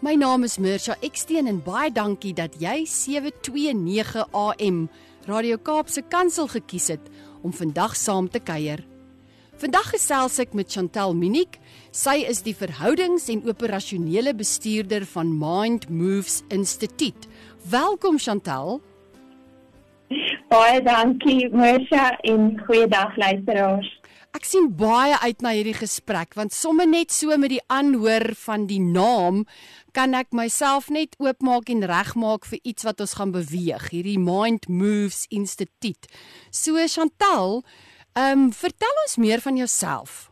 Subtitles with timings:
[0.00, 4.84] My naam is Mirsha Eksteen en baie dankie dat jy 729 AM
[5.26, 7.08] Radio Kaapse Kansel gekies het
[7.42, 8.84] om vandag saam te kuier.
[9.58, 11.58] Vandag gesels ek met Chantel Miniek.
[11.90, 17.26] Sy is die verhoudings- en operasionele bestuurder van Mind Moves Instituut.
[17.66, 18.78] Welkom Chantel.
[20.48, 23.98] Baie dankie Mirsha en goeiedag luisteraars.
[24.36, 28.66] Ek sien baie uit na hierdie gesprek want somme net so met die aanhoor van
[28.68, 29.46] die naam
[29.98, 34.68] kan ek myself net oopmaak en regmaak vir iets wat ons gaan beweeg, hierdie Mind
[34.70, 36.06] Moves Instituut.
[36.54, 37.62] So Chantal,
[38.14, 40.28] ehm um, vertel ons meer van jouself.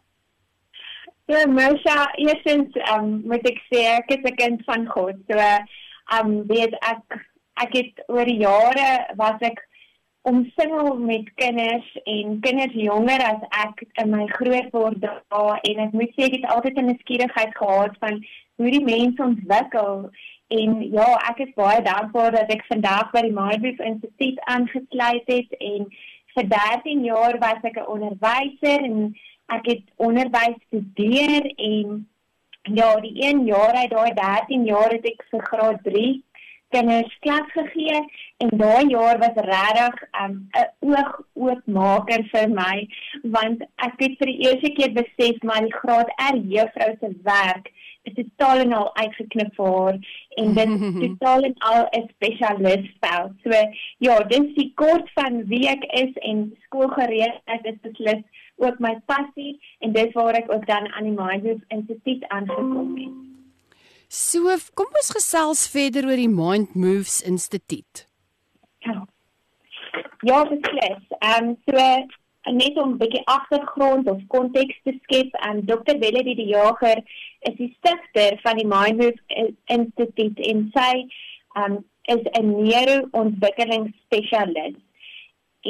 [1.27, 5.19] Ja, Mirsha, eerstens ehm um, moet ek sê ek is 'n kind van God.
[5.27, 7.19] So ehm um, weet ek
[7.65, 9.59] ek het oor die jare was ek
[10.27, 16.17] omsingel met kinders en kinders jonger as ek in my grootword dae en ek moet
[16.17, 18.19] sê ek het altyd 'n nuuskierigheid gehad van
[18.57, 20.11] hoe die mens ontwikkel.
[20.59, 25.57] En ja, ek is baie dankbaar dat ek vandag by die Mindboost Instituut aangesluit het
[25.71, 25.89] en
[26.35, 29.15] vir 13 jaar was ek 'n onderwyser en
[29.47, 32.07] ek het onderwys gestudeer en
[32.63, 36.23] ja, die 1 jaar uit daai 13 jaar het ek vir graad 3
[36.75, 38.01] kinders klas gegee
[38.45, 40.35] en daai jaar was regtig 'n um,
[40.91, 41.13] oog
[41.47, 42.77] oopmaker vir my
[43.39, 47.73] want ek het vir die eerste keer besef maar die graad R juffrou se werk
[48.07, 49.99] is totaal en al uitgeknip vir haar
[50.43, 53.33] en dit totaal en al 'n spesialist veld.
[53.45, 53.51] So
[54.07, 58.23] ja, dis die kort van wie ek is en skoolgereedheid is beslis
[58.57, 63.36] ook my passie en dis waar ek ook dan aan die Mindhood Instituut aangekom het.
[64.09, 64.39] So,
[64.79, 68.07] kom ons gesels verder oor die Mind Moves Instituut.
[68.87, 69.07] Ja,
[70.23, 71.03] ja beslis.
[71.19, 71.75] Ehm um, so
[72.53, 75.99] net om 'n bietjie agtergrond of konteks te skep, en um, Dr.
[75.99, 77.03] Wellery die Jager
[77.51, 79.23] is die stigter van die Mind Moves
[79.67, 81.09] Instituut en sy
[81.57, 84.86] ehm um, is 'n neuroontwikkelingsspesialis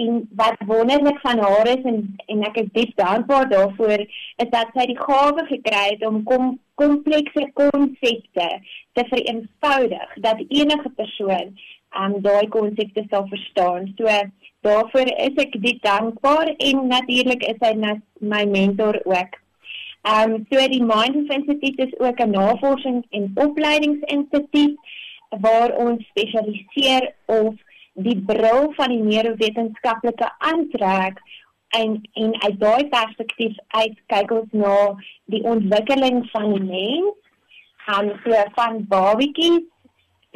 [0.02, 4.04] en wat wonderlik van haar is en en ek is diep dankbaar daarvoor
[4.44, 8.48] is dat sy die gawe gekry het om kom komplekse konsepte
[8.92, 11.56] te vereenvoudig dat enige persoon
[12.02, 13.92] um daai konsepte sal verstaan.
[13.96, 14.12] So
[14.66, 17.72] daarvoor is ek diep dankbaar en natuurlik is sy
[18.20, 19.40] my mentor ook.
[20.06, 24.76] Um so die Mind Instituut is ook 'n navorsing en opleidingsinstituut
[25.30, 27.54] waar ons spesialiseer of
[27.96, 31.20] die bril van die neurowetenskaplike aantrek
[31.76, 34.76] en en uit daai perspektief uit kyk ons na
[35.32, 37.14] die ontwikkeling van die mens.
[37.86, 39.64] Gaan so van babatjies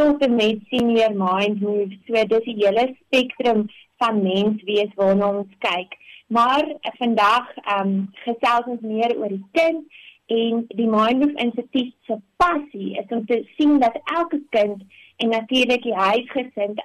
[0.01, 3.67] tot en met senior mind move so dis die hele spektrum
[4.03, 5.97] van mens wees waarna ons kyk.
[6.27, 6.65] Maar
[6.99, 10.01] vandag ehm um, gesels ons meer oor die kind
[10.31, 14.83] en die mind move instituut se passie is om te sien dat elke kind
[15.17, 16.79] en natuurlik die huisgesin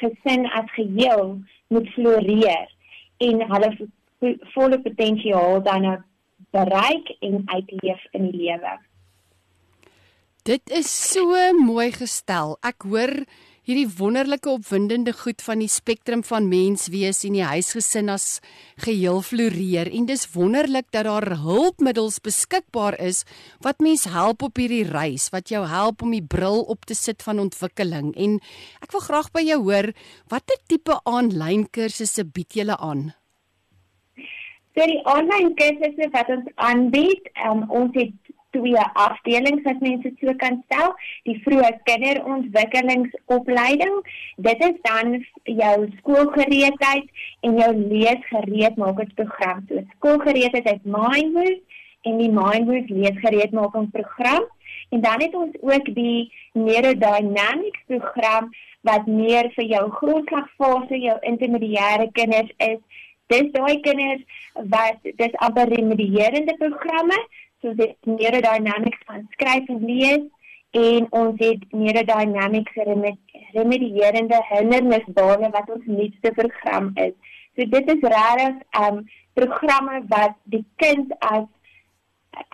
[0.00, 2.68] gesin as geheel moet floreer
[3.18, 3.70] en hulle
[4.54, 5.88] volle potensiaal dan
[6.50, 8.78] bereik en uitleef in die lewe.
[10.48, 12.56] Dit is so mooi gestel.
[12.64, 13.12] Ek hoor
[13.70, 18.40] hierdie wonderlike opwindende goed van die spektrum van menswees en die huisgesin as
[18.82, 19.86] geheel floreer.
[19.94, 23.22] En dis wonderlik dat daar hulpmiddels beskikbaar is
[23.62, 27.22] wat mens help op hierdie reis wat jou help om die bril op te sit
[27.22, 28.10] van ontwikkeling.
[28.18, 28.40] En
[28.82, 29.92] ek wil graag by jou hoor
[30.34, 33.12] watter tipe aanlyn kursusse bied julle aan?
[34.74, 40.34] So die aanlyn kursusse wat ons aanbied um, ons het twee afdelings as mense so
[40.42, 40.88] kan stel.
[41.28, 43.96] Die vroeë kinderontwikkelingsopleiding,
[44.46, 45.06] dit is dan
[45.44, 47.06] jou skoolgereedheid
[47.46, 49.58] en jou leesgereedmakingsprogram.
[49.68, 51.60] So skoolgereedheid is Mindwork
[52.08, 54.44] en die Mindwork leesgereedmakingsprogram.
[54.90, 58.50] En dan het ons ook die Neurodynamics program
[58.88, 62.80] wat meer vir jou grondslagfase, jou intermediêre kinders is.
[63.30, 64.24] Dis daai kinders
[64.72, 67.18] wat dis amper remedierende programme
[67.60, 70.26] soos dit neurodynamics van skryf en lees
[70.70, 72.76] en ons het neurodynamics
[73.54, 77.16] remedierende hindernisbane wat ons nuutste program is.
[77.56, 79.02] So dit is regtig um
[79.34, 81.48] programme wat die kind as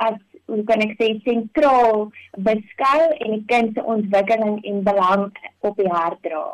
[0.00, 0.16] as
[0.46, 2.06] hoe kan ek sê sentraal
[2.48, 5.26] beskou en die kind se ontwikkeling en belang
[5.60, 6.44] op die hart dra.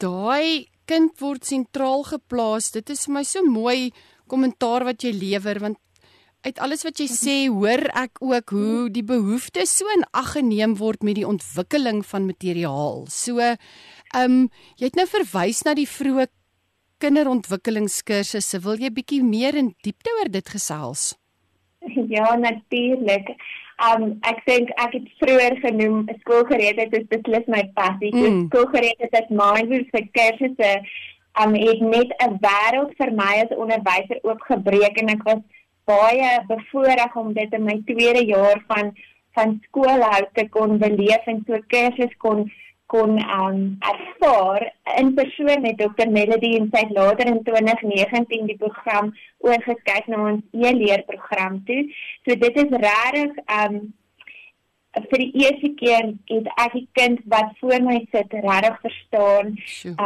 [0.00, 2.70] Daai kind word sentraal geplaas.
[2.74, 3.90] Dit is vir my so mooi
[4.30, 5.80] kommentaar wat jy lewer want
[6.46, 10.76] uit alles wat jy sê, hoor ek ook hoe die behoeftes so in ag geneem
[10.80, 13.06] word met die ontwikkeling van materiaal.
[13.12, 14.48] So, ehm um,
[14.80, 16.26] jy het nou verwys na die vroeë
[17.00, 18.60] kinderontwikkelingskursusse.
[18.64, 21.14] Wil jy bietjie meer in diepte oor dit gesels?
[22.14, 23.32] Ja, natuurlik.
[23.80, 28.10] Um ek dink ek het vroeër genoem skoolgereedheid is beslis my passie.
[28.12, 28.20] Mm.
[28.20, 30.72] So skoolgereedheid is mindful vir kursusse.
[31.40, 35.40] Um het net 'n wêreld vir my as onderwyser oopgebreek en ek was
[35.84, 38.92] baie bevoorreg om dit in my tweede jaar van
[39.38, 42.48] van skoolhou te kon beleef en so kursus kon
[42.90, 43.58] kon um
[43.92, 44.64] ervaar
[44.98, 49.12] in persoon met Dr Melody en sy later in 2019 die program
[49.46, 51.84] oorgekyk na ons e-leerprogram toe.
[52.26, 53.80] So dit is regtig um
[54.90, 59.54] vir die eerste keer het ek 'n kind wat voor my sit regtig verstaan.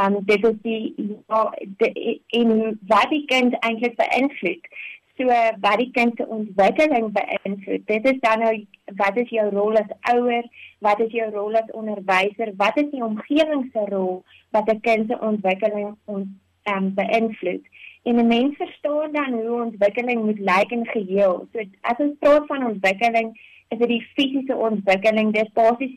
[0.00, 0.94] Um dit is die
[1.28, 1.42] ja,
[1.80, 4.68] die in wat die kind eintlik beïnvloed
[5.16, 5.26] so
[5.60, 7.86] wat die kind se ontwikkeling beïnvloed.
[7.86, 8.54] Dit is dan nou
[9.00, 10.46] wat is jou rol as ouer?
[10.78, 12.52] Wat is jou rol as onderwyser?
[12.56, 16.28] Wat is die omgewing se rol wat 'n kind se ontwikkeling ons
[16.74, 17.64] um, beïnvloed?
[18.04, 21.48] En 'n mens verstaan dan hoe ontwikkeling moet lyk in geheel.
[21.52, 23.38] So as ons praat van ontwikkeling,
[23.68, 25.32] is dit die fisiese ontwikkeling.
[25.32, 25.94] Dit basies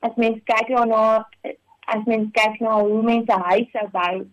[0.00, 1.28] as mens kyk na
[1.90, 4.26] as mens kyk na hoe mense huise bou,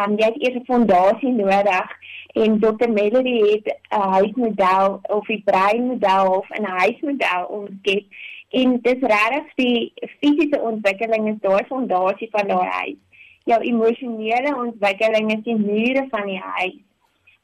[0.00, 1.88] um, jy het eers 'n fondasie nodig
[2.34, 8.08] en Dr Melody het 'n huismodel of 'n breinmodel of 'n huismodel omgee
[8.50, 12.98] en dis regtig die fisiese ontwikkeling is daai fondasie van daai huis.
[13.44, 16.78] Jou emosionele ontwikkeling is die mure van die huis.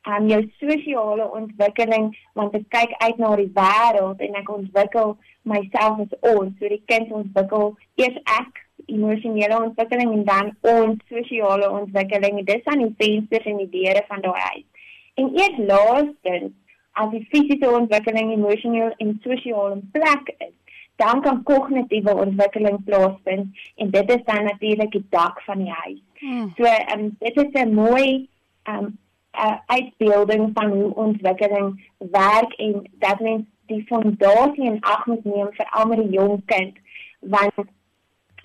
[0.09, 2.09] Um jou sosiale ontwikkeling
[2.39, 6.83] want ek kyk uit na die wêreld en ek ontwikkel myself as ons, so die
[6.87, 12.41] kind ontwikkel eers ek emosionele ontwikkeling en dan ons sosiale ontwikkeling.
[12.47, 14.89] Dis aan die vensters en die deure van daai huis.
[15.15, 16.53] En eers laastens,
[16.93, 20.57] as die fisiese ontwikkeling emosioneel en sosiaal in plek is,
[21.01, 26.03] dan kan kognitiewe ontwikkeling plaasvind en dit is dan natuurlik die dak van die huis.
[26.21, 26.53] Hmm.
[26.57, 28.29] So, um, dit is 'n mooi
[28.69, 28.99] um
[29.33, 35.49] 'n uitbeelding van hoe ontwikkeling werk en dat mens die fondasie in ag moet neem
[35.53, 36.77] vir almal die jong kind
[37.21, 37.53] want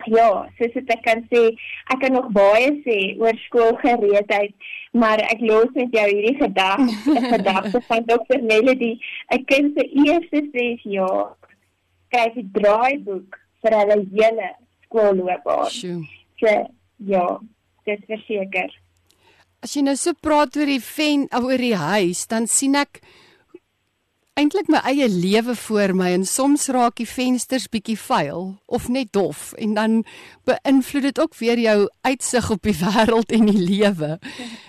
[0.05, 1.41] Ja, soos ek kan sê,
[1.89, 4.53] ek kan nog baie sê oor skoolgereedheid,
[4.94, 8.39] maar ek los met jou hierdie gedagte, 'n gedagte van Dr.
[8.45, 8.94] Melody.
[9.33, 11.33] Ek ken sy eerste 6 jaar
[12.07, 14.49] skryf die draaiboek vir hulle hele
[14.85, 15.71] skoolloopbaan.
[16.39, 16.53] So,
[17.09, 17.25] ja,
[17.89, 18.69] dit verseker.
[19.63, 23.01] As jy nou so praat oor die ven oor die huis, dan sien ek
[24.38, 29.10] eintlik my eie lewe voor my en soms raak die vensters bietjie vuil of net
[29.16, 29.95] dof en dan
[30.45, 34.18] beïnvloed dit ook weer jou uitsig op die wêreld en die lewe.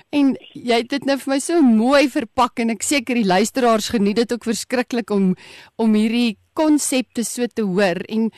[0.09, 3.91] En jy het dit nou vir my so mooi verpak en ek seker die luisteraars
[3.93, 5.35] geniet dit ook verskriklik om
[5.77, 8.31] om hierdie konsepte so te hoor en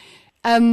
[0.43, 0.73] ehm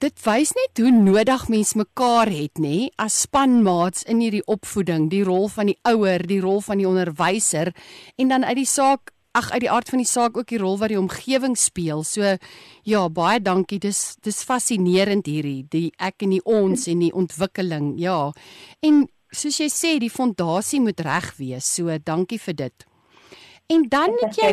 [0.00, 5.20] Dit wys net hoe nodig mens mekaar het nê as spanmaats in hierdie opvoeding, die
[5.28, 7.68] rol van die ouer, die rol van die onderwyser
[8.16, 10.80] en dan uit die saak ag uit die aard van die saak ook die rol
[10.80, 12.00] wat die omgewing speel.
[12.08, 12.32] So
[12.88, 13.76] ja, baie dankie.
[13.78, 17.92] Dis dis fascinerend hierdie, die ek en die ons en die ontwikkeling.
[18.00, 18.30] Ja.
[18.80, 21.68] En soos jy sê, die fondasie moet reg wees.
[21.76, 22.89] So dankie vir dit.
[23.70, 24.52] En dan het jy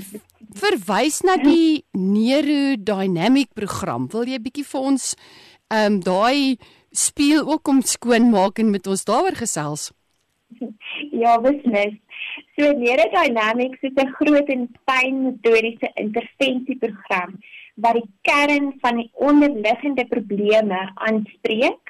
[0.57, 4.07] verwys na die neurodynamic program.
[4.13, 5.13] Wil jy bietjie vir ons
[5.67, 6.57] ehm um, daai
[6.97, 9.91] speel ook om skoon maak en met ons daaroor gesels?
[11.17, 11.95] Ja, beslis.
[12.55, 17.39] So neurodynamics is 'n groot en fyn metodiese intervensieprogram
[17.83, 21.86] wat die kern van die onderliggende probleme aanspreek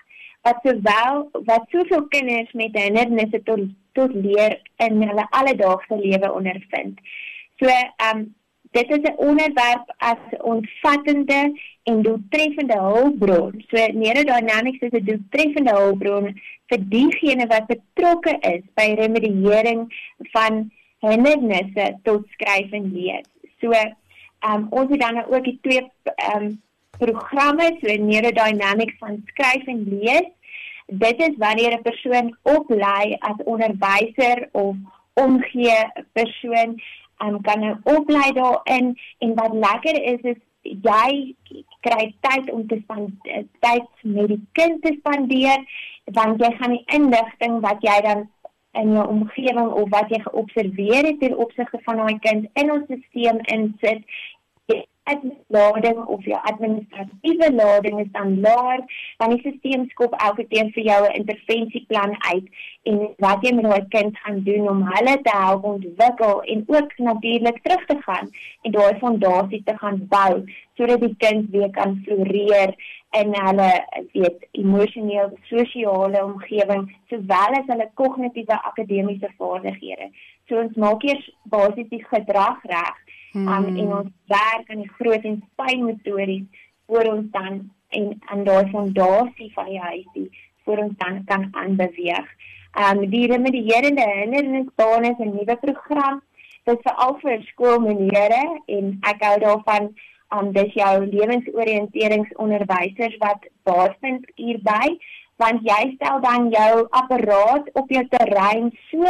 [0.47, 6.99] wat sowel wat soveel kinders met hindernisse tot tot leer in hulle alledaagse lewe ondervind.
[7.59, 8.27] So, ehm um,
[8.71, 13.63] dit is 'n onderwerp as omvattende en doeltreffende hulpbron.
[13.69, 16.39] So neurodynamics is 'n doeltreffende hulpbron
[16.69, 19.81] vir diegene wat betrokke is by remediering
[20.35, 23.27] van hindernisse tot skryf en lees.
[23.61, 23.71] So,
[24.49, 25.91] um, ons het dan ook die twee
[26.35, 26.61] um,
[26.97, 30.29] programme, so neurodynamics van skryf en lees.
[30.87, 34.75] Dit is wanneer 'n persoon oplei as onderwyser of
[35.13, 36.81] omgee persoon
[37.23, 41.35] um, kan nou oplei daarin en wat lekker is is jy
[41.81, 45.63] kry tyd om te spandeer tyd met die kind te spandeer
[46.17, 48.25] want jy gaan die inligting wat jy dan
[48.77, 52.85] in jou omgewing of wat jy geobserveer het ten opsigte van daai kind in ons
[52.89, 54.03] stelsel insit
[55.47, 58.83] lading of jou administratiewe lading is dan laer,
[59.17, 62.45] dan die stelsel skop elke keer vir jou 'n intervensieplan uit
[62.83, 66.97] en wat jy met daai kind gaan doen om hulle te help ontwikkel en ook
[66.97, 68.29] natuurlik terug te gaan
[68.61, 70.45] en daai fondasie te gaan bou
[70.77, 72.75] sodat die kind weer kan floreer
[73.19, 73.71] in hulle
[74.13, 80.09] weet emosioneel sosiale omgewing sowel as hulle kognitiewe akademiese vaardighede.
[80.47, 83.47] So ons maak eers basies die gedrag reg Hmm.
[83.47, 86.45] Um, en ons werk aan die groot en fyn metodes
[86.87, 92.27] voor ons dan en aan daai fondasie van die huisie voor ons dan kan aanbeweeg.
[92.85, 96.15] Um die remedierende hindernisbane is 'n nuwe program
[96.65, 99.83] wat vir al vir skoolmaniere en ek hou daarvan
[100.37, 104.99] um dis jou lewensoriënteringsonderwysers wat baasvind hierby
[105.41, 109.03] want jy stel dan jou apparaat op jou terrein so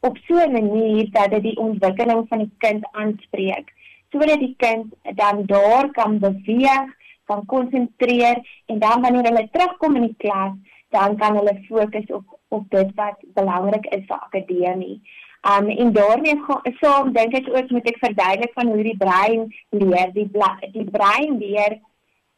[0.00, 3.72] op so 'n manier dat dit die ontwikkeling van die kind aanspreek
[4.10, 6.86] sodat die kind dan daar kan beweeg,
[7.24, 10.52] kan konsentreer en dan wanneer hulle terugkom in die klas,
[10.88, 14.96] dan kan hulle fokus op op dit wat belangrik is vir akademie.
[15.50, 16.40] Um en daarmee
[16.80, 20.10] saam dink ek ook moet ek verduidelik van hoe die brein leer.
[20.16, 20.26] Die
[20.72, 21.78] die brein leer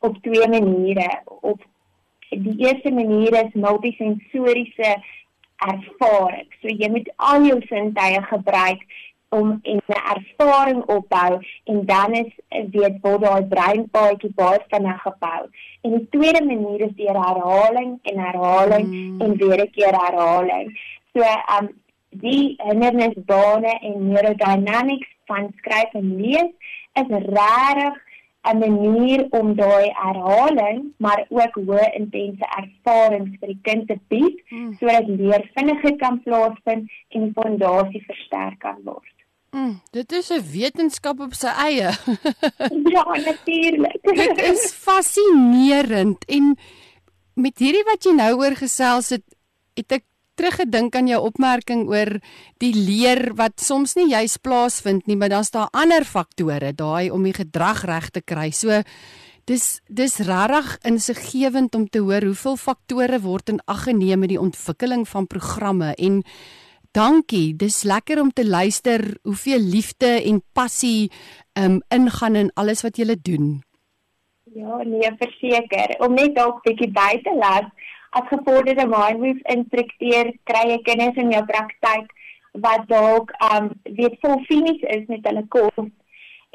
[0.04, 1.08] op twee maniere.
[1.40, 1.64] Op
[2.28, 4.92] die eerste manier is multisensoriese
[5.56, 6.48] ervaring.
[6.60, 8.82] So jy moet al jou sintuie gebruik
[9.32, 12.32] om 'n ervaring opbou en dan is
[12.70, 15.42] weet word daai breinpaadjie baie vinnig gebou.
[15.82, 19.20] En die tweede manier is deur herhaling en herhaling mm.
[19.20, 20.78] en weer 'n keer herhaling.
[21.12, 21.24] So
[21.58, 21.68] um
[22.08, 26.52] die hindernisbane en neurodynamics van skryf en lees
[26.92, 27.94] is regtig
[28.50, 34.38] 'n manier om daai herhaling maar ook hoë intense ervarings vir die kind te bied
[34.50, 34.72] mm.
[34.80, 39.14] sodat leer vinniger kan plaasvind en die fondasie versterk kan word.
[39.52, 41.90] Mm, dit is 'n wetenskap op sy eie.
[42.94, 44.00] ja, natuurlik.
[44.02, 46.56] dit is fascinerend en
[47.34, 49.24] met hierdie wat jy nou oor gesels het,
[49.76, 50.04] het ek
[50.38, 52.16] teruggedink aan jou opmerking oor
[52.62, 57.24] die leer wat soms nie juis plaasvind nie, maar dan's daar ander faktore daai om
[57.26, 58.50] die gedrag reg te kry.
[58.50, 58.82] So
[59.50, 64.40] dis dis rarig insiggewend om te hoor hoeveel faktore word in ag geneem met die
[64.40, 66.22] ontwikkeling van programme en
[66.92, 67.54] dankie.
[67.56, 71.10] Dis lekker om te luister hoeveel liefde en passie
[71.58, 73.62] um ingaan in alles wat jy doen.
[74.54, 75.96] Ja, nee, verseker.
[76.04, 77.68] Om net dalk 'n bietjie by te laat
[78.18, 82.12] as gevorderde mind moves instrukteur kry jy kinders in jou praktyk
[82.64, 85.84] wat dalk um weet vol finies is met hulle kos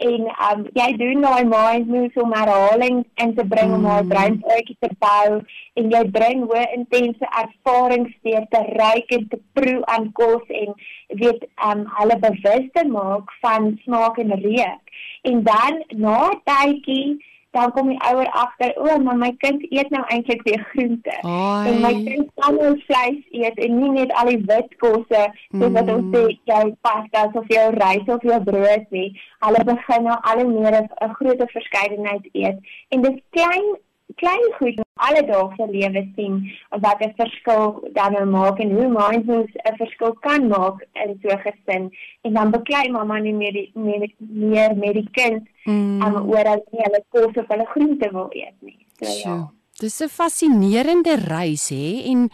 [0.07, 3.77] en um jy doen daai mind moves om herhaling in te bring mm.
[3.79, 5.39] om haar brein uitjie te bou
[5.81, 10.77] en jy bring hoe intense ervarings weer te ryk en te proe aan kos en
[11.23, 16.19] weet um hulle bewus te maak van smaak en reuk en dan na
[16.51, 17.17] tydjie
[17.55, 21.15] dan kom die ouer agter, o, oh, maar my kind eet nou eintlik weer groente.
[21.21, 21.71] Ai.
[21.71, 25.23] En my kind kan nou vleis eet en nie net al die wit kosse
[25.55, 26.37] soos wat ons sê, mm.
[26.51, 29.09] jou pasta of jou rys of jou brood nie.
[29.45, 32.59] Hulle begin nou al hoe meer 'n groter verskeidenheid eet.
[32.89, 33.75] En dis klein
[34.15, 36.37] klein goed alledaagse lewe sien
[36.69, 41.29] wat 'n verskil dan nou maak en hoe mindfulness 'n verskil kan maak in so
[41.29, 46.01] 'n gesin en dan beklei mamma nie meer die, meer, meer met die kind mm.
[46.01, 48.85] um, oor dat nie hulle kos of hulle groente wil eet nie.
[49.01, 49.51] So ja.
[49.79, 52.29] Dis 'n fascinerende reis hè en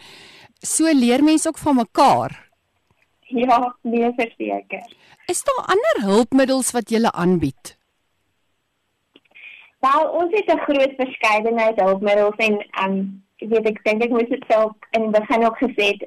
[0.60, 2.50] so leer mense ook van mekaar.
[3.28, 4.84] Ja, nee verseker.
[5.26, 7.76] Is daar ander hulpmiddels wat jy aanbied?
[9.84, 12.94] Wel, ons het 'n groot verskeidenheid hulpmiddels en um
[13.42, 16.02] ek weet ek dink ek moes dit self in die begin ook gesê het.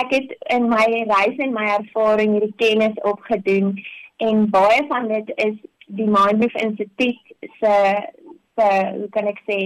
[0.00, 3.68] Ek het in my reis en my ervaring hierdie kennis opgedoen
[4.16, 7.20] en baie van dit is die Mindmove Instituut
[7.60, 7.74] se
[8.56, 9.58] se hoe kan ek sê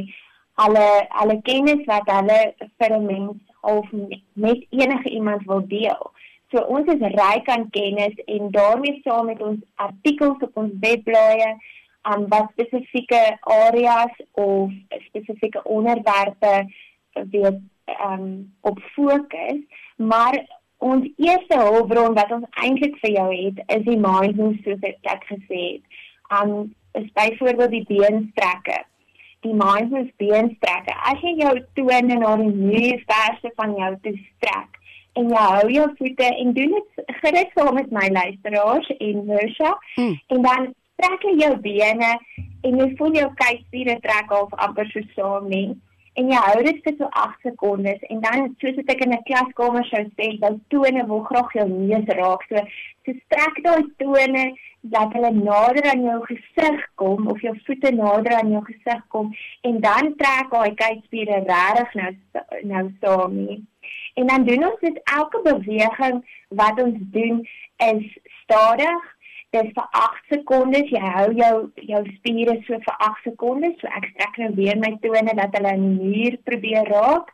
[0.67, 0.87] alle
[1.23, 2.41] alle kennis wat hulle
[2.79, 3.87] vir 'n mens of
[4.33, 6.11] met enige iemand wil deel.
[6.51, 11.57] So ons is ryk aan kennis en daarmee saam met ons artikels op ons webblaaie
[12.09, 14.71] um, wat spesifieke areas of
[15.09, 16.67] spesifieke onderwerpe
[17.13, 17.61] weet
[18.03, 19.61] um, op fokus,
[19.97, 20.47] maar
[20.77, 25.63] ons eerste hulpbron wat ons eintlik vir jou het, is die mindfulness soos ek gesê
[25.77, 26.03] het.
[26.41, 28.79] Um is byvoorbeeld die beenstrekke.
[29.45, 30.95] Die mindfulness beenstrekke.
[31.11, 34.77] As jy jou tone na die nuusverse van jou toe strek
[35.17, 39.73] en jy hou jou voete en doen dit gerus saam met my luisteraars en Mersha
[39.95, 40.19] hmm.
[40.35, 40.67] en dan
[41.01, 42.13] trek jy jou bene
[42.67, 45.69] en jy voel jou kuitspiere trek half amper so saam nie
[46.21, 49.85] en jy hou dit vir so 8 sekondes en dan soos ek in 'n klaskamer
[49.89, 52.47] sou sê, jou tone wil graag jou neus raak.
[52.49, 52.63] So,
[53.05, 54.45] so strek daai tone
[54.95, 59.33] dat hulle nader aan jou gesig kom of jou voete nader aan jou gesig kom
[59.63, 62.13] en dan trek daai kuitspiere regtig nou
[62.73, 63.61] nou saam nie.
[64.17, 67.45] En dan doen ons dit elke beweging wat ons doen
[67.93, 69.16] is stadig
[69.57, 70.91] dis vir 8 sekondes.
[70.93, 71.55] Jy hou jou
[71.91, 73.77] jou spiere so vir 8 sekondes.
[73.81, 77.33] So ek strek nou weer my tone dat hulle aan die muur probeer raak.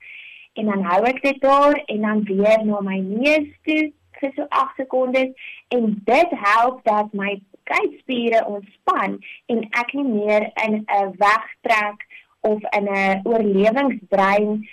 [0.60, 4.46] En dan hou ek dit daar en dan weer na my neus toe vir so
[4.62, 5.32] 8 sekondes
[5.74, 7.36] en dit help dat my
[7.70, 9.18] kuitspiere ontspan
[9.52, 12.06] en ek nie meer in 'n wegtrek
[12.40, 14.68] of in 'n oorlewingsbrein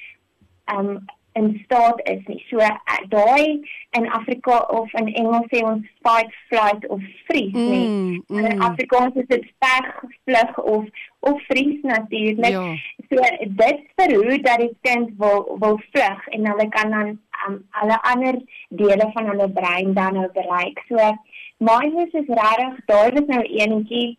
[0.76, 0.90] um
[1.34, 2.46] in staat is nie.
[2.50, 2.78] So uh,
[3.10, 7.88] daai in Afrika of in Engels sê ons fight flight of freeze nie.
[7.88, 8.46] Mm, mm.
[8.46, 9.90] In Afrikaans is dit veg,
[10.26, 10.86] vlug of
[11.20, 12.50] of vries natuurlik.
[12.50, 12.76] Ja.
[13.10, 13.24] So
[13.64, 17.18] dit verhoed dat die kind wil wil vlug en hulle kan dan
[17.48, 20.84] um, alle ander dele van hulle brein dan nou bereik.
[20.88, 21.12] So
[21.58, 24.18] mindfulness is regtig daar is nou eenetjie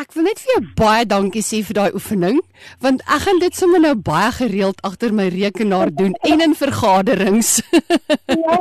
[0.00, 2.38] Ek wil net vir jou baie dankie sê vir daai oefening,
[2.80, 7.50] want ek gaan dit sommer nou baie gereeld agter my rekenaar doen en in vergaderings.
[8.32, 8.54] ja,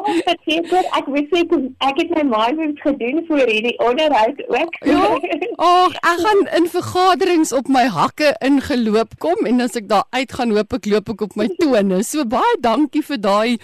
[0.43, 1.53] seker, ek weet ek
[1.87, 4.75] ek het my mindmaps gedoen vir hierdie onderhoud ook.
[4.91, 5.05] ja.
[5.71, 10.35] Ag, ek gaan in vergaderings op my hakke ingeloop kom en as ek daar uit
[10.35, 12.01] gaan hoop ek loop ek op my tone.
[12.03, 13.55] So baie dankie vir daai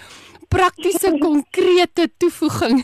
[0.48, 2.80] praktiese konkrete toevoeging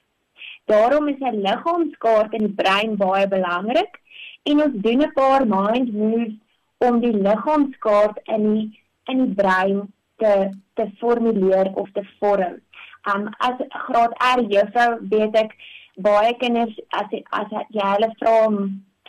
[0.65, 4.01] Daarom is 'n liggaamskaart in die brein baie belangrik
[4.43, 6.35] en ons doen 'n paar mind moves
[6.79, 8.69] om die liggaamskaart in die
[9.11, 12.57] in die brein te te formuleer of te vorm.
[13.13, 15.57] Um as graad R juffrou weet ek
[16.07, 18.59] baie kinders as as jy hulle vra om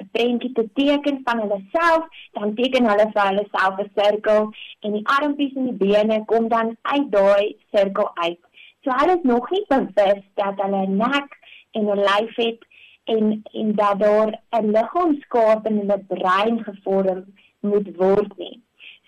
[0.02, 2.06] 'n prentjie te teken van hulle self,
[2.38, 4.52] dan teken hulle vir hulle self 'n sirkel
[4.84, 8.40] en die armpies en die bene kom dan uit daai sirkel uit.
[8.84, 11.30] So hulle is nog nie bewus dat hulle 'n nek
[11.78, 12.62] en 'n lyf het
[13.16, 17.24] en en dat daar 'n liggaamskaart in hulle brein gevorm
[17.60, 18.62] moet word nie.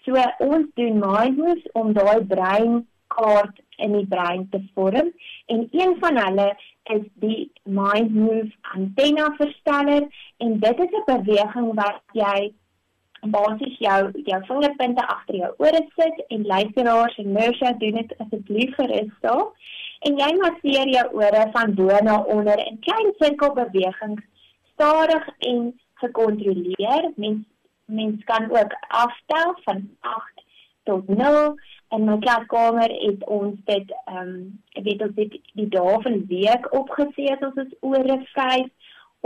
[0.05, 5.11] So ons doen mind moves om daai breinkaart in die brein te vorm
[5.45, 6.47] en een van hulle
[6.83, 12.53] is die mind move antenna versteller en dit is 'n beweging wat jy
[13.21, 18.75] basies jou jou vingerpunte agter jou ore sit en luisteraars en Mersha doen dit asseblief
[18.75, 19.47] gerus daar.
[19.99, 24.23] En jy masseer jou ore van bo na onder in klein sirkelbewegings
[24.73, 27.45] stadig en gekontroleer mens
[27.85, 30.43] mens kan ook aftel van 8
[30.83, 31.55] tot 0
[31.91, 36.41] in my klaskamer het ons dit ehm um, weet ons het die dae van die
[36.41, 38.69] week opgesit ons is ore 5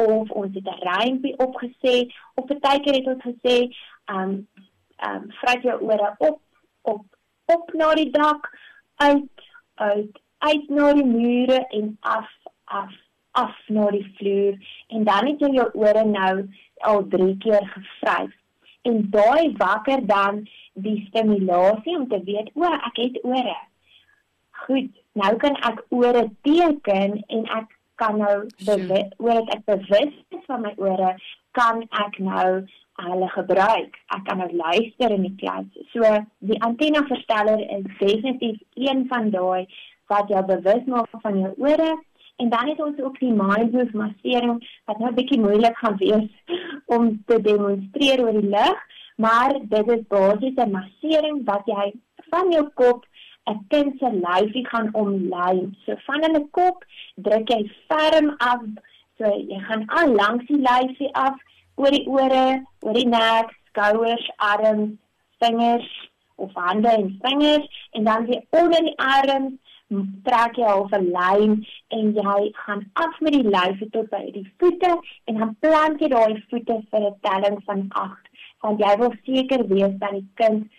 [0.06, 3.58] of ons het 'n rympie opgeset of partykeer het ons gesê
[4.06, 4.48] ehm um,
[4.98, 6.40] ehm um, vryf jou ore op
[6.82, 7.06] op
[7.46, 8.50] op na die dak
[8.96, 12.30] uit uit uit na die mure en af
[12.64, 12.94] af
[13.32, 14.56] af na die vloer.
[14.88, 16.34] En dan het jy jou ore nou
[16.90, 18.34] al 3 keer gevryf
[18.90, 20.44] en daai wakker dan
[20.74, 23.58] die stimulasie om te weet o, ek het ore.
[24.66, 30.48] Goed, nou kan ek ore teken en ek kan nou oor dit ek bewus is
[30.50, 31.14] van my ore,
[31.56, 32.50] kan ek nou
[33.06, 33.96] hulle gebruik.
[34.16, 35.68] Ek kan nou luister in die klas.
[35.94, 36.04] So
[36.48, 39.68] die antenna versteller is definitief een van daai
[40.12, 41.96] wat jou bewus maak van jou ore
[42.36, 46.30] En dan het ons ook die mindfulness massering wat nou 'n bietjie moeilik gaan wees
[46.86, 48.80] om te demonstreer oor die lig,
[49.16, 51.94] maar dit is basies 'n massering wat jy
[52.30, 53.06] van jou kop
[53.46, 55.70] 'n kind se lyfie gaan omlei.
[55.86, 58.62] So van hulle kop druk jy ferm af,
[59.18, 61.36] so jy gaan al langs die lyfie af
[61.76, 64.98] oor die ore, oor die nek, skouers, arms,
[65.40, 69.54] vingers of hande en vingers en dan weer onder die arms
[70.24, 71.52] trek jy half 'n lyn
[71.98, 74.94] en jy gaan af met die lyf tot by die voete
[75.26, 79.68] en dan plant jy daai voete vir 'n telling van 8 want jy wil seker
[79.68, 80.72] wees dat die kind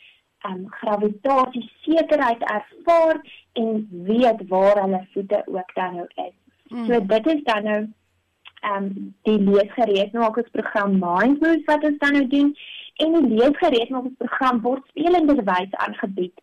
[0.48, 3.20] um gravitasie sekerheid ervaar
[3.52, 6.34] en weet waar hulle voete ook dan nou is.
[6.68, 6.86] Mm.
[6.86, 7.80] So dit is dan nou
[8.74, 12.56] um die leesgereedmakingsprogram Mindfulness wat ons dan nou doen
[13.02, 16.34] en die leesgereedmakingsprogram word spelenderwys aangebied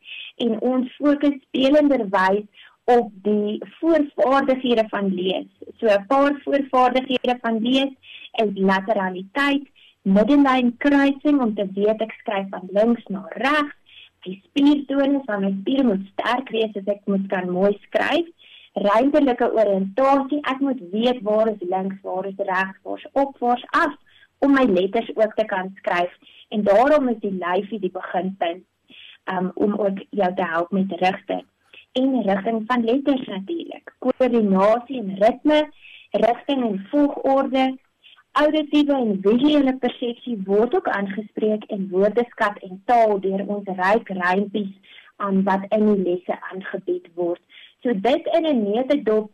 [0.46, 2.46] en ons fokus spelenderwys
[2.92, 5.48] op die voorvaardighede van lees.
[5.80, 7.94] So 'n paar voorvaardighede van lees
[8.44, 9.66] is lateraliteit,
[10.02, 13.76] middellyn kruising om te weet ek skryf van links na regs,
[14.24, 18.28] die spiertonus van my spiere moet sterk wees as ek moet kan mooi skryf.
[18.74, 23.58] Ruimtelike oriëntasie, ek moet weet waar is links, waar is regs, waar is op, waar
[23.58, 23.94] is af
[24.40, 26.12] om my letters ook te kan skryf
[26.54, 28.64] en daarom is die lyfie die beginpunt
[29.34, 31.46] um, om ook jou te help met rigting
[32.02, 35.64] en rigting van letters natuurlik koördinasie en ritme
[36.12, 37.66] rigting en volgorde
[38.34, 44.72] Auditiewe en visuele persepsie word ook aangespreek in woordeskat en taal deur ons ryk rympies
[45.26, 47.42] aan wat in die lesse aangebied word.
[47.86, 49.30] So dit in 'n neutedop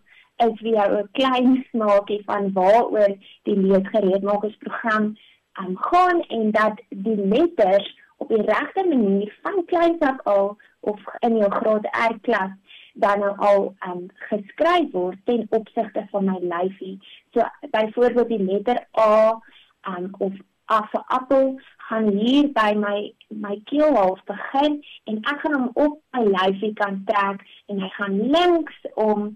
[0.47, 3.15] is vir jou 'n klein smaakie van waaroor
[3.47, 5.15] die leesgereedmakersprogram
[5.60, 11.02] um, gaan en dat die letters op die regte manier van kleins af al of
[11.19, 12.52] in jou graad R klas
[12.93, 16.98] dan nou al um, geskryf word ten opsigte van my lyfie.
[17.34, 19.41] So byvoorbeeld die letter A
[19.88, 20.34] um, of
[20.69, 21.56] A vir appel
[21.89, 24.76] gaan hier by my my keelhals begin
[25.10, 27.41] en ek gaan hom op my lyfie kan trek
[27.72, 29.32] en hy gaan links om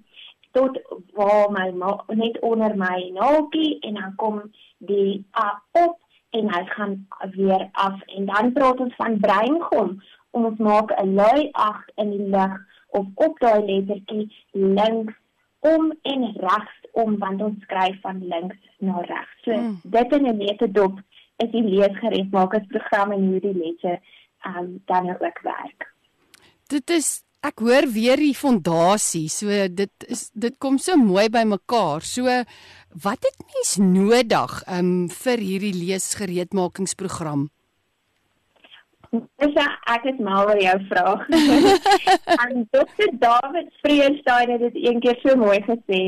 [0.53, 0.77] tot
[1.17, 1.71] waar my
[2.19, 4.41] net onder my naakie en dan kom
[4.77, 5.47] die A
[5.85, 5.97] op
[6.33, 6.93] en hy gaan
[7.31, 9.89] weer af en dan praat ons van breingom
[10.31, 12.55] om ons maak 'n lui ag in die lug
[12.89, 15.13] of op daai lettertjie links
[15.59, 19.35] om en regs om want ons skryf van links na regs.
[19.43, 19.79] So mm.
[19.83, 20.99] dit in 'n leterdop
[21.43, 23.99] is die leesgereedmakersprogram en hoe die letter
[24.47, 25.93] um, dan nou ook werk.
[26.67, 29.27] Dit is ek hoor weer die fondasie.
[29.31, 32.05] So dit is dit kom so mooi by mekaar.
[32.07, 32.29] So
[33.03, 37.49] wat het mens nodig um vir hierdie leesgereedmakingsprogram?
[39.13, 39.57] Dis
[39.93, 41.27] ek het maar oor jou vraag.
[41.29, 43.11] en Dr.
[43.21, 46.01] David Vreestein het dit eendag so mooi gesê.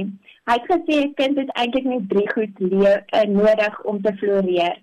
[0.46, 4.14] Hy het gesê 'n kind het eintlik net drie goed leer uh, nodig om te
[4.18, 4.82] floreer.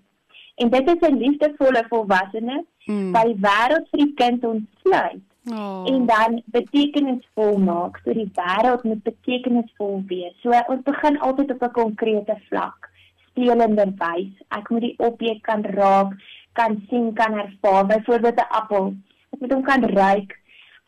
[0.61, 3.13] En dit is 'n liefdevolle volwassene hmm.
[3.13, 5.83] wat die wêreld vir die kind ontsluit Oh.
[5.87, 7.99] En dan betekenisvol maak.
[8.05, 10.35] So die wêreld moet betekenisvol wees.
[10.43, 12.91] So ons begin altyd op 'n konkrete vlak.
[13.31, 14.35] Spelende wys.
[14.49, 16.13] Ek moet die objek kan raak,
[16.53, 17.87] kan sien, kan ervaar.
[17.87, 18.95] Byvoorbeeld 'n appel.
[19.33, 20.41] Ek moet hom kan ruik.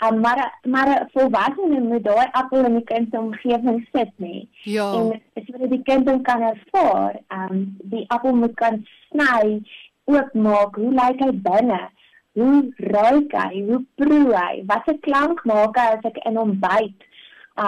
[0.02, 4.48] Um, maar maar 'n volwassene moet daai appel in die kind se omgewing sit, nê.
[4.62, 4.92] Ja.
[4.92, 7.20] En sodat die kind hom kan ervaar.
[7.28, 9.62] Um die appel moet kan sny,
[10.04, 10.74] oopmaak.
[10.74, 11.90] Hoe lyk hy binne?
[12.34, 16.58] Hoe ruik hy, hoe proe hy, wat 'n klank maak hy as ek in hom
[16.60, 17.06] byt.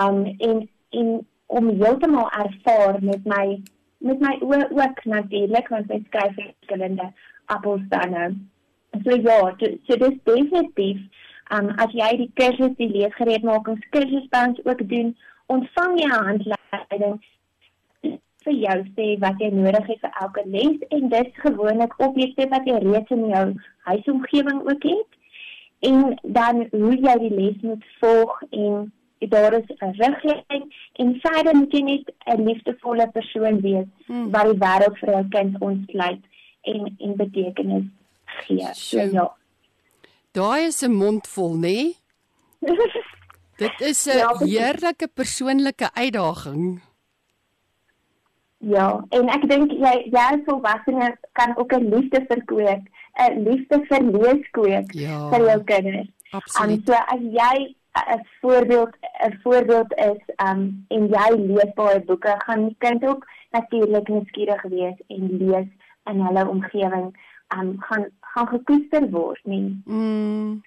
[0.01, 3.47] Um en en om heeltemal ervaar met my
[3.99, 7.13] met my oë ook natuurlik want ek skryf verskillende
[7.47, 8.11] appels dan.
[8.11, 8.31] Nou.
[9.05, 9.39] So ja,
[9.87, 11.01] so dis definitief
[11.57, 17.19] um as jy die kursus die leesgereedmakingskursus by ons ook doen, ontvang jy 'n handleiding
[18.47, 22.69] vir jou sê wat jy nodig het vir elke les en dis gewoonlik objekte wat
[22.71, 23.47] jy reeds in jou
[23.91, 25.11] huisomgewing ook het
[25.91, 28.93] en dan hoe jy die les moet volg en
[29.35, 30.65] daar is 'n riglyn
[31.03, 34.31] en verder moet jy net 'n liefdevolle persoon wees hmm.
[34.31, 36.23] wat die wêreld vir jou kind ontsluit
[36.63, 37.85] en en betekenis
[38.25, 38.69] gee.
[38.75, 39.37] So ja.
[40.33, 41.79] Daai is 'n mond vol, nê?
[43.63, 46.81] Dit is 'n ja, heerlike persoonlike uitdaging.
[48.64, 52.85] Ja, en ek dink jy jy as volwassene kan ook 'n liefde verkoop,
[53.21, 56.09] 'n liefde vir lees koop ja, vir jou kinders.
[56.33, 56.79] Absoluut.
[56.79, 57.75] En so as jy
[58.16, 58.95] 'n voorbeeld
[59.29, 64.62] 'n voorbeeld is, um en jy lees baie boeke, gaan die kind ook natuurlik nuuskierig
[64.62, 65.69] wees en lees
[66.05, 67.16] in hulle omgewing,
[67.59, 69.83] um gaan gaan gekoester word, nie.
[69.85, 70.62] Mm.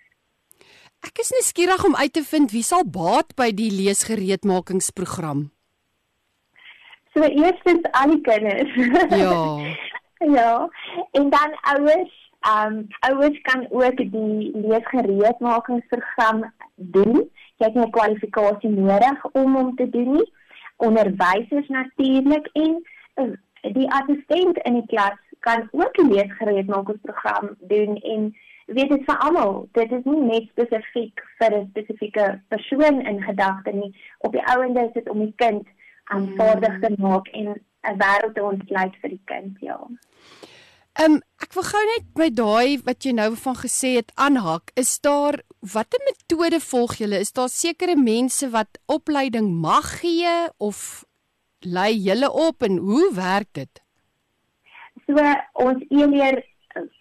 [1.00, 5.52] Ek is nuuskierig om uit te vind wie sal baat by die leesgereedmakingsprogram.
[7.20, 8.76] So eerstens al die kinders.
[9.10, 9.58] Ja.
[10.38, 10.70] ja.
[11.12, 17.30] En dan ouers, ehm um, ouers kan ook die leesgereedmakingsprogram doen.
[17.58, 20.34] Jy het 'n kwalifikasie nodig om hom te doen nie.
[20.76, 28.36] Onderwysers natuurlik en uh, die assistent in die klas kan ook die leesgereedmakingsprogram doen en
[28.66, 29.68] weet dit vir almal.
[29.72, 33.96] Dit is nie net spesifiek vir 'n spesifieke persoon in gedagte nie.
[34.18, 35.68] Op die ouende is dit om die kind
[36.16, 37.48] aanvaardig te maak en
[37.90, 39.78] 'n wêreld te ontsluit vir die kind, ja.
[41.00, 44.72] Ehm um, ek wil gou net by daai wat jy nou van gesê het aanhak.
[44.76, 45.40] Is daar
[45.74, 47.20] watter metode volg julle?
[47.20, 51.06] Is daar sekere mense wat opleiding mag gee of
[51.60, 53.82] lei julle op en hoe werk dit?
[55.08, 55.16] So
[55.54, 56.44] ons e-leer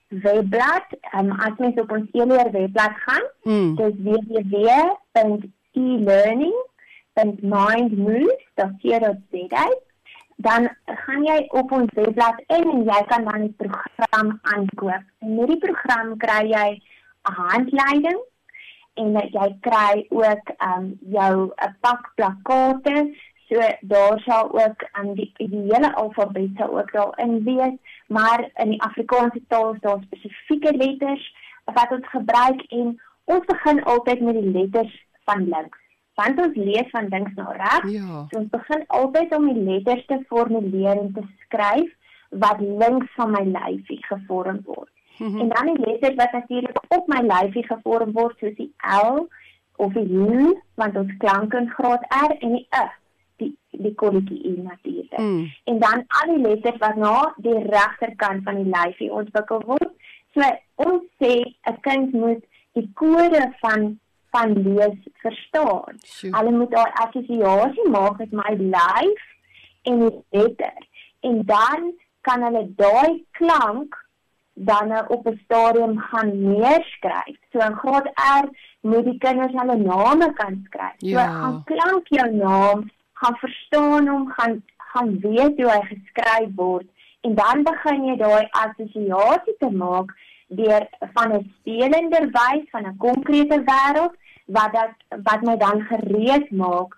[0.09, 0.87] webblad,
[1.18, 3.75] um, as mens op ons e-leer webblad gaan, hmm.
[3.77, 3.99] dis
[7.18, 8.26] www.elearning
[8.59, 9.66] www.mindmove.co.za
[10.38, 15.07] dan gaan jy op ons webblad in en jy kan dan die program aankoop.
[15.18, 16.68] En met die program kry jy
[17.31, 18.20] 'n handleiding
[19.02, 22.94] en jy kry ook um jou 'n pak plakkate.
[23.48, 27.74] So daar sal ook um die, die hele alfabet sal ook daarin wees,
[28.07, 33.85] maar in die Afrikaanse taal is daar spesifieke letters wat ons gebruik en ons begin
[33.85, 35.88] altyd met die letters van links
[36.18, 37.90] want ons lees van links na regs.
[37.94, 38.26] Ja.
[38.31, 41.90] So ons begin altyd om die letters te formuleer en te skryf
[42.44, 44.90] wat links van my lyfie gevorm word.
[45.18, 45.40] Mm -hmm.
[45.40, 49.28] En dan die letters wat natuurlik op my lyfie gevorm word soos die L
[49.76, 52.87] of die U want ons klank in graad R en die I
[53.37, 55.18] die die kolletjie U natuurlik.
[55.18, 55.52] Mm.
[55.64, 59.90] En dan al die letters wat na die regterkant van die lyfie ontwikkel word.
[60.35, 60.42] So
[60.74, 61.35] ons sê
[61.70, 63.98] 'n kind moet die kode van
[64.31, 65.99] van lees verstaan.
[66.03, 66.37] Sure.
[66.37, 69.25] Hulle moet daai assosiasie maak met my lyf
[69.83, 70.87] en die letter.
[71.21, 73.97] En dan kan hulle daai klank
[74.55, 77.38] dan op 'n stadium gaan neerskryf.
[77.53, 78.09] So in graad
[78.45, 78.49] R
[78.81, 80.99] moet die kinders hulle name kan skryf.
[80.99, 81.19] Ja.
[81.19, 84.62] So gaan klank jou naam, gaan verstaan hom, gaan
[84.93, 86.87] gaan weet hoe hy geskryf word
[87.27, 90.12] en dan begin jy daai assosiasie te maak
[90.49, 94.15] deur van 'n spelender wys van 'n konkrete wêreld
[94.47, 96.97] wat dat wat my dan gereed maak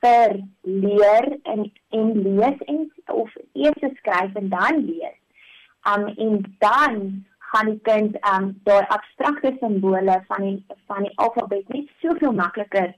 [0.00, 5.18] vir leer en en lees en of eers skryf en dan lees.
[5.92, 11.68] Um en dan gaan die kind um daai abstrakte simbole van die van die alfabet
[11.68, 12.94] net soveel makliker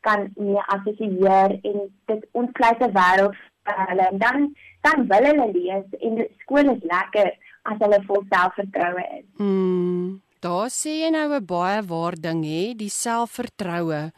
[0.00, 1.78] kan mee assosieer en
[2.10, 6.82] dit ontsluit 'n wêreld vir hulle en dan dan wil hulle lees en skool is
[6.94, 7.32] lekker
[7.70, 9.26] as hulle vol selfvertroue is.
[9.40, 14.12] Mm, daar sê jy nou 'n baie waar ding hè, die selfvertroue.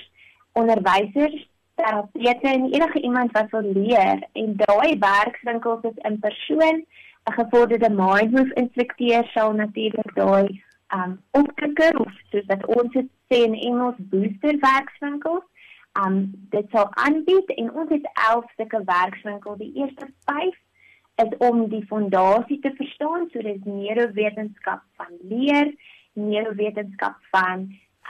[0.59, 6.85] onderwysers, terapeute en enige iemand wat wil leer en daai werkswinkels is in persoon
[7.29, 10.63] 'n gevorderde mindmove instrukteur sal natuurlik daai
[10.95, 15.45] um opkikker of soos wat ons dit sê in Engels booster werkswinkels
[16.01, 19.57] um dit sal aanbied en ons het 11 sulke werkswinkels.
[19.57, 20.55] Die eerste 5
[21.23, 25.73] is om die fondasie te verstaan, so dis neurowetenskap van leer,
[26.13, 27.67] neurowetenskap van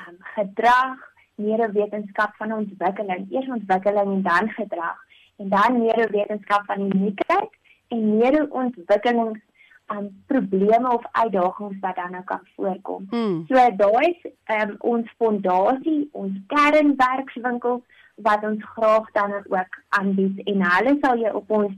[0.08, 1.00] um gedrag,
[1.36, 5.00] neurowetenskap van ontwikkeling, eers ontwikkeling en dan gedrag.
[5.38, 7.52] En dan neurowetenskap van uniekheid
[7.88, 9.53] en meer ontwikkelings aan
[9.94, 13.08] um, probleme of uitdagings wat dan nou kan voorkom.
[13.10, 13.46] Hmm.
[13.48, 17.84] So daai is um, ons fondasie, ons kernwerkswinkel
[18.16, 21.74] wat ons graag dan ook aanbied en hulle sal jy op ons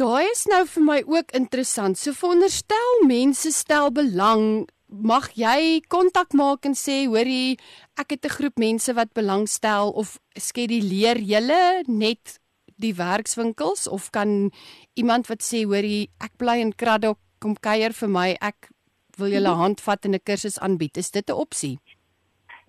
[0.00, 1.98] Daai is nou vir my ook interessant.
[2.00, 7.58] So veronderstel mense stel belang mag jy kontak maak en sê hoorie
[7.98, 12.40] ek het 'n groep mense wat belangstel of skeduleer julle net
[12.76, 14.50] die werkswinkels of kan
[14.94, 18.70] iemand wat sê hoorie ek bly in Kraddock kom kuier vir my ek
[19.18, 19.60] wil julle mhm.
[19.60, 21.78] handvat en 'n kursus aanbied is dit 'n opsie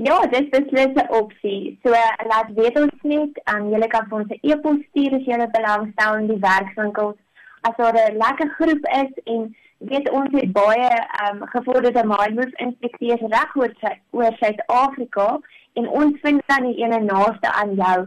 [0.04, 1.80] Ja, dit is beslis 'n opsie.
[1.84, 1.90] So
[2.32, 6.16] laat weet ons net, um, julle kan vir ons 'n e-pos stuur as julle belangstel
[6.22, 7.18] in die werkswinkels.
[7.62, 9.56] As daar 'n lekker groep is en
[9.90, 13.72] weet ons het baie ehm um, gevorderde mindmove inspekteurs reg oor
[14.12, 15.40] oor Suid-Afrika
[15.74, 17.98] en ons vind dan die ene naaste aan jou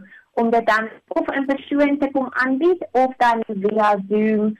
[0.41, 4.55] om dit dan of in persoon te kom aanbied of dan via Zoom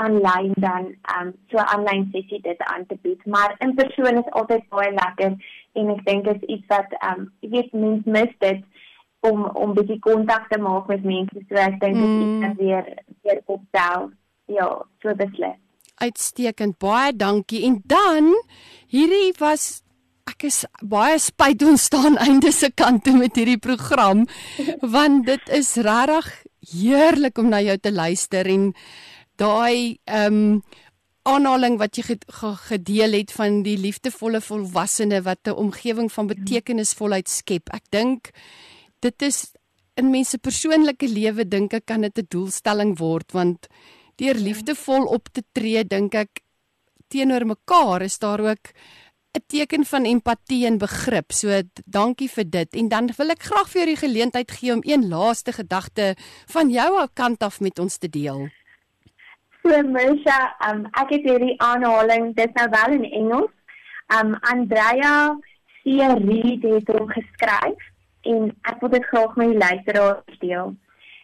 [0.00, 3.26] aanlyn dan ehm um, so aanlyn sessie dit aan te bied.
[3.26, 5.36] Maar in persoon is altyd baie lekker
[5.72, 8.64] en ek dink dit is iets wat ehm um, jy weet mense mis dit
[9.20, 11.46] om om bietjie kontak te maak met mense.
[11.48, 12.44] So ek dink dit mm.
[12.50, 14.12] is weer weer opstel
[14.46, 14.68] ja
[15.02, 15.58] so beslis
[15.98, 16.78] uitstekend.
[16.78, 17.64] Baie dankie.
[17.68, 18.32] En dan
[18.88, 19.82] hierdie was
[20.28, 24.26] ek is baie spyt ons staan einde se kant toe met hierdie program
[24.82, 26.28] want dit is regtig
[26.74, 28.72] heerlik om na jou te luister en
[29.40, 30.60] daai ehm um,
[31.28, 32.16] aanhaling wat jy
[32.70, 37.68] gedeel het van die liefdevolle volwassene wat 'n omgewing van betekenisvolheid skep.
[37.68, 38.30] Ek dink
[39.00, 39.52] dit is
[39.96, 43.68] in mense persoonlike lewe dink ek kan dit 'n doelstelling word want
[44.18, 46.42] deur liefdevol op te tree dink ek
[47.08, 48.72] teenoor mekaar is daar ook
[49.38, 51.32] 'n teken van empatie en begrip.
[51.32, 51.48] So
[51.84, 52.74] dankie vir dit.
[52.74, 56.16] En dan wil ek graag vir jou die geleentheid gee om een laaste gedagte
[56.46, 58.48] van jou kant af met ons te deel.
[59.62, 63.52] So Mersha, um ek het hierdie aanhaling, dit nou wel in Engels.
[64.20, 65.36] Um Andrea
[65.82, 65.84] C.
[66.28, 67.80] Reed het hom geskryf
[68.22, 70.76] en ek wil dit graag met die luisteraars deel.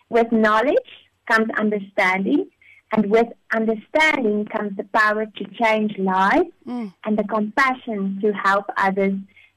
[0.08, 0.92] With knowledge
[1.24, 2.53] comes understanding
[2.94, 6.92] and with understanding comes the power to change lives mm.
[7.04, 9.14] and the compassion to help others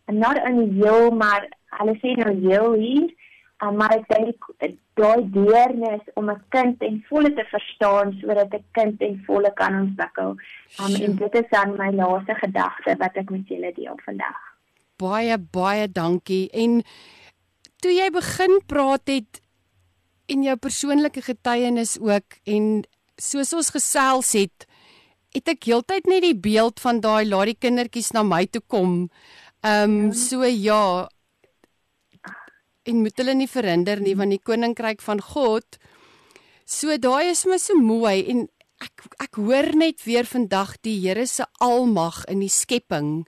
[0.07, 1.47] and not only heal maar
[1.79, 3.07] hulle sê nou heal hier
[3.63, 4.49] um, maar ek dink
[4.97, 9.79] daai deernis om 'n kind en volle te verstaan sodat 'n kind en volle kan
[9.81, 10.35] ontwikkel.
[10.81, 14.37] Um, en dit is dan my laaste gedagte wat ek met julle deel vandag.
[14.97, 16.49] Baie baie dankie.
[16.49, 16.81] En
[17.81, 19.41] toe jy begin praat het
[20.25, 22.83] en jou persoonlike getuienis ook en
[23.17, 24.67] soos ons gesels het,
[25.35, 29.07] het ek heeltyd net die beeld van daai laat die kindertjies na my toe kom.
[29.65, 31.07] Ehm um, so ja,
[32.87, 35.79] en moet hulle nie verhinder nie want die koninkryk van God.
[36.65, 38.47] So daai is my so mooi en
[38.83, 43.25] ek ek hoor net weer vandag die Here se almag in die skepping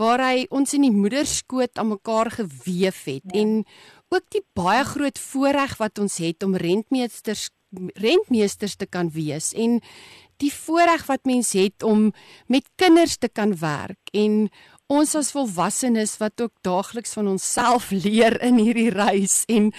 [0.00, 3.40] waar hy ons in die moederskoot aan mekaar gewewe het ja.
[3.40, 3.64] en
[4.12, 7.48] ook die baie groot voorreg wat ons het om rentmeesters
[7.94, 9.80] rentmeesters te kan wees en
[10.42, 12.10] die voorreg wat mens het om
[12.46, 14.48] met kinders te kan werk en
[14.92, 19.70] ons as volwassenes wat ook daagliks van onsself leer in hierdie reis en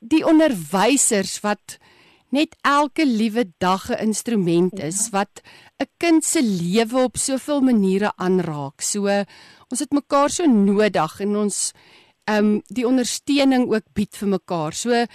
[0.00, 1.78] die onderwysers wat
[2.34, 5.42] net elke liewe dag 'n instrument is wat
[5.80, 8.80] 'n kind se lewe op soveel maniere aanraak.
[8.80, 9.06] So
[9.70, 11.72] ons het mekaar so nodig en ons
[12.24, 14.72] ehm um, die ondersteuning ook bied vir mekaar.
[14.72, 15.06] So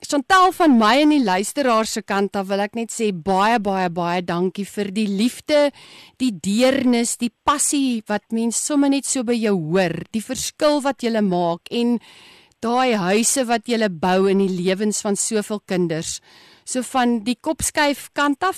[0.00, 3.90] Chantal van my en die luisteraar se kant af wil ek net sê baie baie
[3.92, 5.66] baie dankie vir die liefde,
[6.16, 11.04] die deernis, die passie wat mense sommer net so by jou hoor, die verskil wat
[11.04, 11.98] jy maak en
[12.64, 16.20] daai huise wat jy bou in die lewens van soveel kinders.
[16.64, 18.56] So van die kopskuif kant af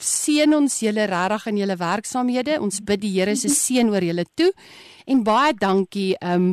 [0.00, 2.60] seën ons julle regtig in julle werksaamhede.
[2.60, 4.52] Ons bid die Here se seën oor julle toe
[5.08, 6.52] en baie dankie um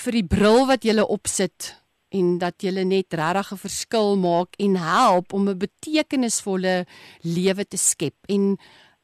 [0.00, 1.74] vir die bril wat julle opsit
[2.12, 6.86] en dat jy net regtig 'n verskil maak en help om 'n betekenisvolle
[7.22, 8.14] lewe te skep.
[8.28, 8.58] En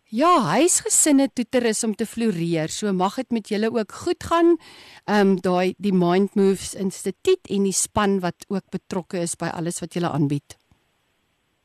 [0.09, 2.69] ja, huisgesinne toeter is om te floreer.
[2.69, 4.57] So mag dit met julle ook goed gaan.
[5.05, 9.51] Ehm um, daai die Mind Moves Instituut en die span wat ook betrokke is by
[9.53, 10.57] alles wat julle aanbied.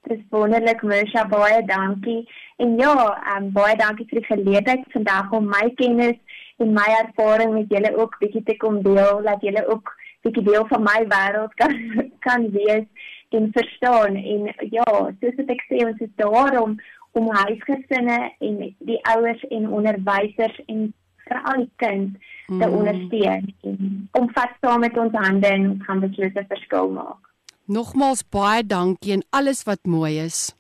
[0.03, 2.27] Dis wonderlik, Mersha, baie dankie.
[2.57, 2.93] En ja,
[3.37, 6.19] um, baie dankie vir die geleentheid vandag om my kennis
[6.57, 9.93] en my ervaring met julle ook bietjie te kom deel, dat julle ook
[10.23, 11.77] bietjie deel van my wêreld kan
[12.25, 12.87] kan wees
[13.33, 14.85] en verstaan en ja,
[15.21, 16.77] soos ek sê ons is daar om
[17.13, 18.55] om huisgesinne en
[18.89, 20.87] die ouers en onderwysers en
[21.27, 22.15] veral die kind
[22.47, 22.73] te mm.
[22.79, 27.21] ondersteun en om vas saam met ons hande en ons gaan beslis 'n verskil maak.
[27.65, 30.55] Nogmaals baie dankie en alles wat mooi is.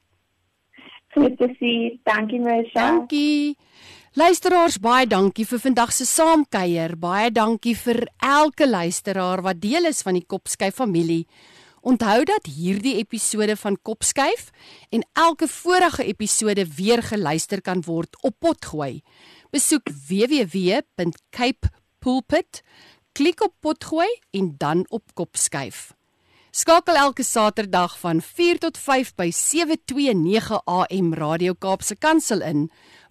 [1.13, 1.99] Goed te sien.
[2.03, 2.79] Dankie Mersha.
[2.79, 3.57] Dankie.
[4.13, 6.93] Luisteraars, baie dankie vir vandag se saamkuier.
[7.01, 11.25] Baie dankie vir elke luisteraar wat deel is van die Kopskyf familie.
[11.81, 14.53] Onthou dat hierdie episode van Kopskyf
[14.93, 19.01] en elke vorige episode weer geluister kan word op Potgooi.
[19.49, 22.61] Besoek www.capepulpit,
[23.17, 25.97] klik op Potgooi en dan op Kopskyf.
[26.53, 32.69] Skakel elke Saterdag van 4 tot 5 by 729 AM Radio Kaapse Kansel in